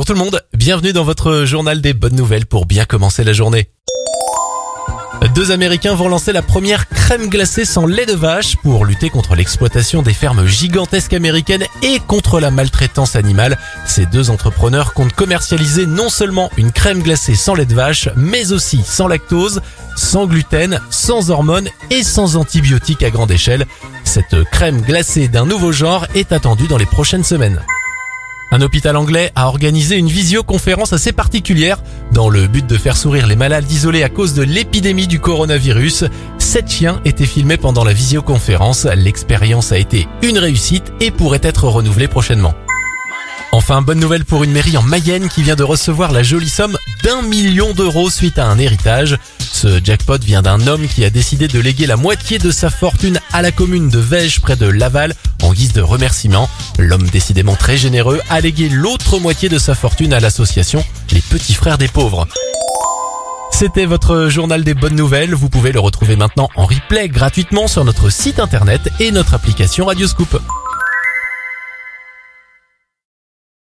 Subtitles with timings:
[0.00, 3.34] Bonjour tout le monde, bienvenue dans votre journal des bonnes nouvelles pour bien commencer la
[3.34, 3.68] journée.
[5.34, 9.34] Deux Américains vont lancer la première crème glacée sans lait de vache pour lutter contre
[9.34, 13.58] l'exploitation des fermes gigantesques américaines et contre la maltraitance animale.
[13.84, 18.52] Ces deux entrepreneurs comptent commercialiser non seulement une crème glacée sans lait de vache, mais
[18.52, 19.60] aussi sans lactose,
[19.96, 23.66] sans gluten, sans hormones et sans antibiotiques à grande échelle.
[24.04, 27.60] Cette crème glacée d'un nouveau genre est attendue dans les prochaines semaines.
[28.52, 31.78] Un hôpital anglais a organisé une visioconférence assez particulière
[32.12, 36.04] dans le but de faire sourire les malades isolés à cause de l'épidémie du coronavirus.
[36.38, 38.86] Sept chiens étaient filmés pendant la visioconférence.
[38.86, 42.54] L'expérience a été une réussite et pourrait être renouvelée prochainement.
[43.52, 46.76] Enfin, bonne nouvelle pour une mairie en Mayenne qui vient de recevoir la jolie somme
[47.04, 49.16] d'un million d'euros suite à un héritage.
[49.38, 53.20] Ce jackpot vient d'un homme qui a décidé de léguer la moitié de sa fortune
[53.32, 55.14] à la commune de Vège près de Laval
[55.50, 56.48] en guise de remerciement.
[56.78, 61.54] L'homme décidément très généreux a légué l'autre moitié de sa fortune à l'association Les Petits
[61.54, 62.28] Frères des Pauvres.
[63.50, 65.34] C'était votre journal des bonnes nouvelles.
[65.34, 69.86] Vous pouvez le retrouver maintenant en replay gratuitement sur notre site internet et notre application
[69.86, 70.40] Radioscoop.